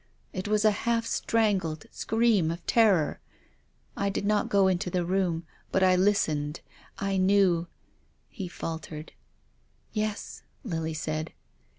[0.33, 3.19] It was a half strangled scream of terror,
[3.95, 6.61] I did not go into the room, but as I listened,
[6.97, 7.67] I knew
[8.27, 9.11] —"He faltered."
[9.93, 11.33] Yes," Lily said.